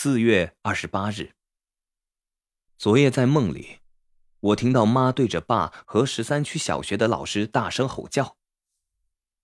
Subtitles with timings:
[0.00, 1.32] 四月二十八日，
[2.76, 3.80] 昨夜在梦里，
[4.38, 8.36] 我听到妈对着爸和十三区小学的老师大声吼叫：“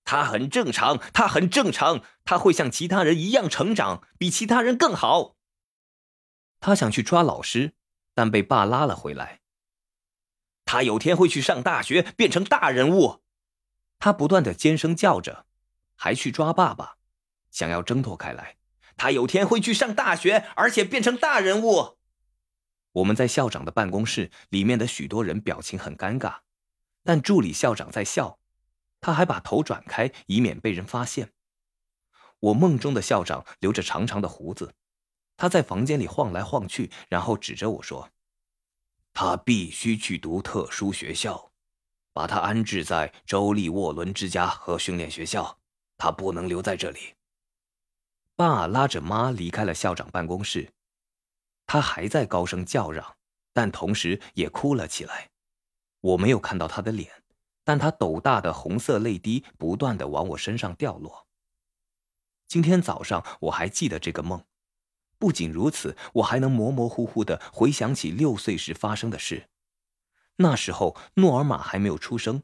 [0.06, 5.34] 他很正常，他很正常，他会像其他人一样成长，比其他人更好。”
[6.60, 7.74] 他想去抓老师，
[8.14, 9.40] 但被爸拉了回来。
[10.64, 13.24] 他有天会去上大学，变成大人物。
[13.98, 15.46] 他不断的尖声叫着，
[15.96, 16.98] 还去抓爸爸，
[17.50, 18.56] 想要挣脱开来。
[18.96, 21.98] 他有天会去上大学，而且变成大人物。
[22.92, 26.38] 我们在校长的办公室里面的许多人表情很尴尬，
[27.02, 28.38] 但助理校长在笑，
[29.00, 31.32] 他还把头转开，以免被人发现。
[32.38, 34.74] 我梦中的校长留着长长的胡子，
[35.36, 38.10] 他在房间里晃来晃去，然后指着我说
[39.12, 41.50] ：“他必须去读特殊学校，
[42.12, 45.58] 把他安置在州立沃伦之家和训练学校，
[45.96, 47.14] 他不能留在这里。”
[48.36, 50.72] 爸拉着妈离开了校长办公室，
[51.66, 53.16] 他还在高声叫嚷，
[53.52, 55.30] 但同时也哭了起来。
[56.00, 57.22] 我没有看到他的脸，
[57.62, 61.28] 但他斗大的红色泪滴不断的往我身上掉落。
[62.48, 64.44] 今天早上我还记得这个梦，
[65.16, 69.48] 不仅如此，我还能模模糊糊的回想起六岁时发生的事。
[70.36, 72.42] 那时候诺尔玛还没有出生，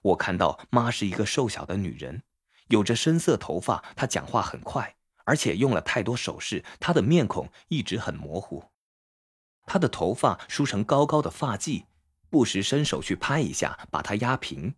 [0.00, 2.22] 我看到妈是一个瘦小的女人，
[2.68, 4.96] 有着深色头发，她讲话很快。
[5.28, 8.64] 而且用了太多手势，他的面孔一直很模糊。
[9.66, 11.84] 他的头发梳成高高的发髻，
[12.30, 14.74] 不时伸手去拍一下，把它压平，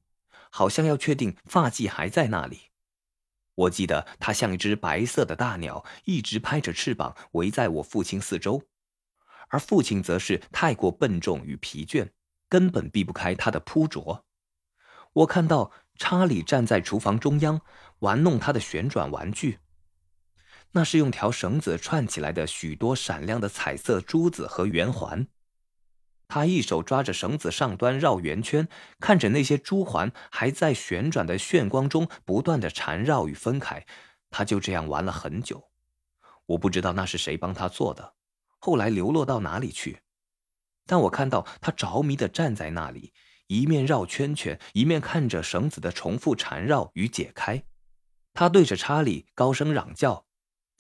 [0.50, 2.62] 好像要确定发髻还在那里。
[3.54, 8.64] 我记得他像一只白色的大鸟，一直拍着翅膀围在我父亲四周，
[9.50, 12.10] 而父亲则是太过笨重与疲倦，
[12.48, 14.24] 根本避不开他的扑啄。
[15.12, 17.60] 我看到查理站在厨房中央，
[18.00, 19.60] 玩弄他的旋转玩具。
[20.72, 25.26] 那是用条绳子串起来的许多闪亮的彩色珠子和圆环。
[26.28, 28.68] 他一手抓着绳子上端绕圆圈，
[29.00, 33.84] 看着那些珠环还在旋转的炫光中不断的缠绕与分开。
[34.30, 35.70] 他就这样玩了很久。
[36.46, 38.14] 我不知道那是谁帮他做的，
[38.60, 40.02] 后来流落到哪里去。
[40.86, 43.12] 但我看到他着迷的站在那里，
[43.48, 47.64] 一面绕圈圈，一面看着绳子的重复缠绕与解开。
[48.32, 50.26] 他对着查理高声嚷叫。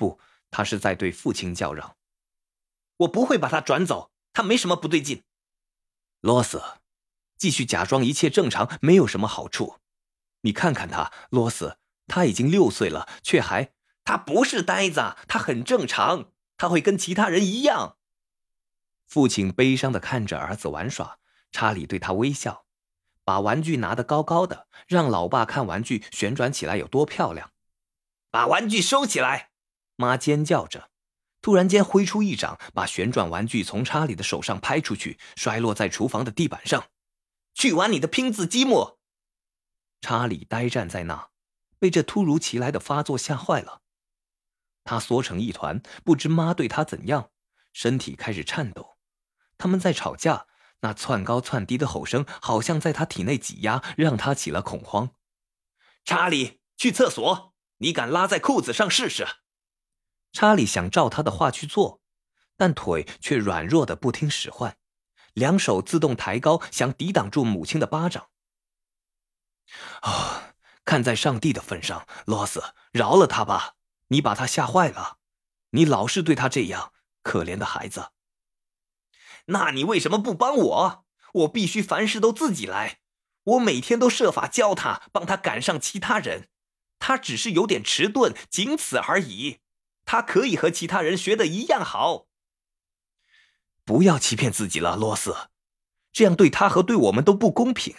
[0.00, 0.18] 不，
[0.50, 1.98] 他是在对父亲叫嚷
[2.96, 5.24] ：“我不会把他转走，他没什么不对劲。”
[6.22, 6.62] 罗斯，
[7.36, 9.76] 继续假装一切正常没有什么好处。
[10.40, 13.74] 你看看他，罗斯，他已经六岁了，却还……
[14.02, 17.98] 他不是呆子，他很正常，他会跟其他人一样。
[19.06, 21.18] 父亲悲伤的看着儿子玩耍，
[21.52, 22.64] 查理对他微笑，
[23.22, 27.52] 把玩具拿得高高的，让老爸看玩具旋转起来有多漂亮。
[28.30, 29.49] 把玩具收起来。
[30.00, 30.88] 妈尖叫着，
[31.42, 36.86] 突然间挥出一掌，把旋转玩具从查理的手上拍出去，摔落在厨房的地板上。
[37.52, 38.98] 去玩你的拼字积木！
[40.00, 41.28] 查理呆站在那，
[41.78, 43.82] 被这突如其来的发作吓坏了。
[44.84, 47.28] 他缩成一团，不知妈对他怎样，
[47.74, 48.96] 身体开始颤抖。
[49.58, 50.46] 他们在吵架，
[50.80, 55.10] 那窜高窜低的吼声好像在他体内挤压，让他起了恐慌。
[56.06, 57.52] 查理，去厕所！
[57.82, 59.26] 你敢拉在裤子上试试？
[60.32, 62.00] 查理想照他的话去做，
[62.56, 64.76] 但腿却软弱的不听使唤，
[65.34, 68.28] 两手自动抬高，想抵挡住母亲的巴掌。
[70.00, 70.54] 啊！
[70.82, 73.76] 看在上帝的份上，罗斯，饶了他吧！
[74.08, 75.18] 你把他吓坏了，
[75.70, 76.92] 你老是对他这样，
[77.22, 78.10] 可怜的孩子。
[79.44, 81.04] 那你为什么不帮我？
[81.34, 82.98] 我必须凡事都自己来。
[83.44, 86.48] 我每天都设法教他，帮他赶上其他人，
[86.98, 89.60] 他只是有点迟钝，仅此而已。
[90.10, 92.26] 他可以和其他人学的一样好。
[93.84, 95.36] 不要欺骗自己了，罗斯，
[96.10, 97.94] 这样对他和对我们都不公平。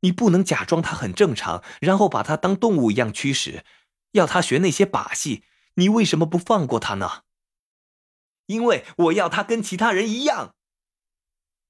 [0.00, 3.64] 你不能假装他很正常，然后把他当动物一样驱使，
[4.10, 5.44] 要他学那些把戏。
[5.76, 7.22] 你为什么不放过他呢？
[8.44, 10.54] 因为我要他跟其他人一样。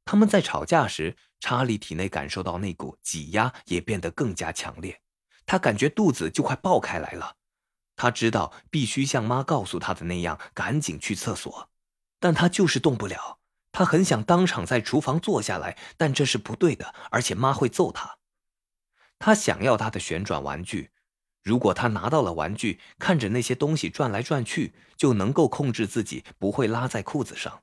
[0.05, 5.01] 他们在吵架时，查理体内感受到那股挤压也变得更加强烈，
[5.47, 7.37] 他感觉肚子就快爆开来了。
[7.97, 11.71] 他知道必须像妈告诉他的那样，赶紧去厕所，
[12.19, 13.39] 但他就是动不了。
[13.71, 18.19] 他很想当场在厨房坐下来，但这是不对的，而且妈会揍他。
[19.19, 20.91] 他想要他的旋转玩具，
[21.43, 27.63] 如果他拿到了玩具，看着那些东西转来转去，就能够控制自己不会拉在裤子上。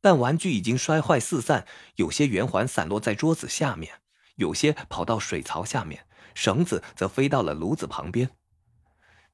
[0.00, 1.66] 但玩具已经摔坏四散，
[1.96, 4.00] 有些圆环散落在桌子下面，
[4.36, 8.30] 有些跑到水槽下面，绳子则飞到了炉子旁边。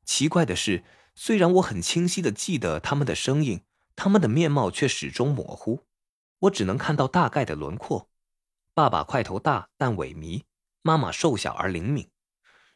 [0.07, 3.63] 奇怪的是，虽然我很清晰的记得他们的声音，
[3.95, 5.83] 他们的面貌却始终模糊，
[6.39, 8.09] 我只能看到大概的轮廓。
[8.73, 10.45] 爸爸块头大但萎靡，
[10.83, 12.09] 妈妈瘦小而灵敏。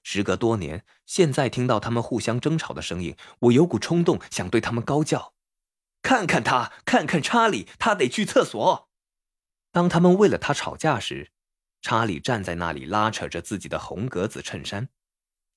[0.02, 5.34] 时隔多年，现在听到他们互相争吵的声音，我有股冲动想对他们高叫
[6.02, 8.88] ：“看看他，看看查理，他得去厕所。”
[9.70, 11.30] 当他们为了他吵架时，
[11.82, 14.88] 查理站在那里拉扯着自己的红格子衬衫，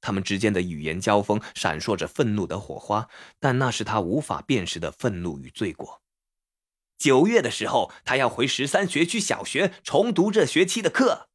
[0.04, 3.08] 他们之间的语言交锋闪烁着愤怒的火花，
[3.40, 6.02] 但那是他无法辨识的愤怒与罪过。
[6.98, 11.30] 九月的时候，他要回十三学区小学重读这学期的课，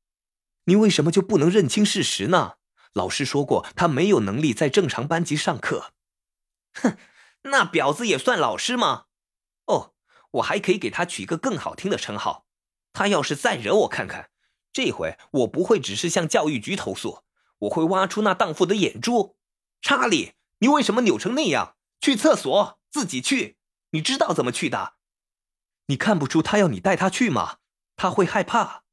[0.64, 2.56] 你为什么就不能认清事实呢？
[2.92, 5.92] 老师说过，他没有能力在正常班级上课。
[6.74, 6.98] 哼，
[7.44, 9.06] 那婊子也算老师吗？
[9.64, 9.94] 哦，
[10.32, 12.44] 我还可以给他取一个更好听的称号。
[12.92, 14.30] 他要是再惹我看看，
[14.72, 17.22] 这回我不会只是向教育局投诉，
[17.60, 19.36] 我会挖出那荡妇的眼珠。
[19.80, 21.76] 查理，你为什么扭成那样？
[22.00, 23.58] 去厕所，自己去。
[23.90, 24.94] 你知道怎么去的？
[25.86, 27.58] 你看不出他要你带他去吗？
[27.96, 28.84] 他会害怕。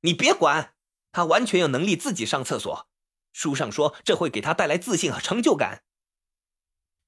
[0.00, 0.74] 你别管。
[1.12, 2.88] 他完全有能力自己上厕所，
[3.32, 5.84] 书上说这会给他带来自信和成就感。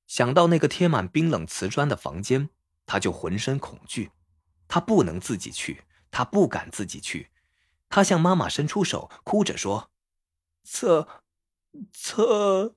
[0.06, 2.50] 想到那个贴满冰冷瓷砖的房间，
[2.87, 4.12] 他就浑身恐惧。
[4.69, 5.82] 他不能自己去，
[6.12, 7.32] 他不敢自己去。
[7.88, 9.90] 他向妈妈伸出手，哭着说
[10.66, 11.22] ：“厕，
[11.92, 12.74] 厕。”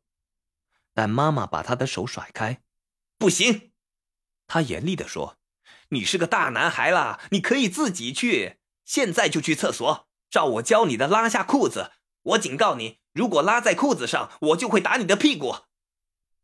[0.94, 2.62] 但妈妈把他的手甩开。
[3.18, 3.72] 不行，
[4.48, 5.38] 他严厉地说
[5.90, 11.92] ：“你是个大男孩了，你可以自己去，现在就去厕所。”照我教你的，拉下裤子。
[12.22, 15.56] 我警告你，如果拉在裤子上，我就会打你的屁股。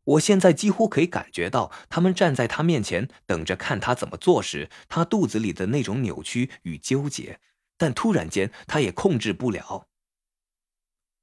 [0.03, 7.39] 我现在几乎可以感觉到，他们站在他面前，等着看他怎么做时，他肚子里的那种扭曲与纠结。
[7.77, 9.88] 但突然间，他也控制不了，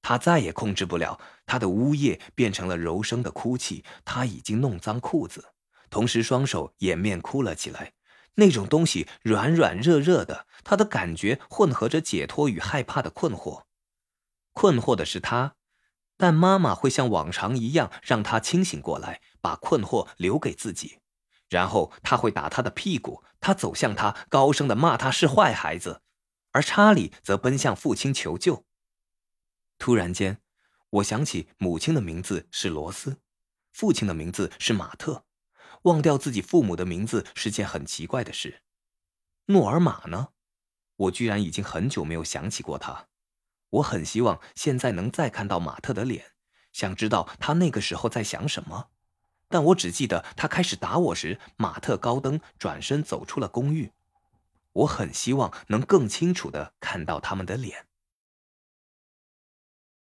[0.03, 3.85] 他再也控制不了，他的呜咽变成了柔声的哭泣。
[4.05, 5.55] 他已经弄脏裤子，
[5.89, 7.93] 同时双手掩面哭了起来。
[8.35, 13.63] 那种东西软软热热的，他的感觉混合着解脱与害怕的困惑。
[14.53, 15.55] 困惑的是他，
[16.17, 20.99] 但妈妈会像往常一样让他清醒过来，把困惑留给自己。
[21.49, 26.01] 然后他会打他的屁股，他走向他，高声的骂他是坏孩子，
[26.53, 28.65] 而查理则奔向父亲求救。
[29.79, 30.41] 突然间，
[30.91, 33.19] 我想起母亲的名字是罗斯，
[33.73, 35.25] 父亲的名字是马特。
[35.83, 38.63] 忘掉自己父母的名字是件很奇怪的事。
[39.47, 40.29] 诺尔玛呢？
[40.95, 43.09] 我居然已经很久没有想起过他。
[43.71, 46.35] 我很希望现在能再看到马特的脸，
[46.73, 48.91] 想知道他那个时候在想什么。
[49.49, 53.93] 但我只记得他开始打我时，马特高登转身走出了公寓。
[54.73, 57.87] 我很希望能更清楚的看到他们的脸。